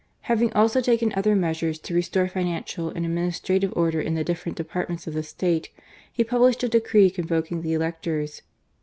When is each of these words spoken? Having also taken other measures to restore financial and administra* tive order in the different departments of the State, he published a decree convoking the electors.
Having 0.21 0.51
also 0.53 0.81
taken 0.81 1.13
other 1.15 1.35
measures 1.35 1.77
to 1.77 1.93
restore 1.93 2.27
financial 2.27 2.89
and 2.89 3.05
administra* 3.05 3.61
tive 3.61 3.71
order 3.75 4.01
in 4.01 4.15
the 4.15 4.23
different 4.23 4.57
departments 4.57 5.05
of 5.05 5.13
the 5.13 5.21
State, 5.21 5.69
he 6.11 6.23
published 6.23 6.63
a 6.63 6.67
decree 6.69 7.11
convoking 7.11 7.61
the 7.61 7.73
electors. 7.73 8.41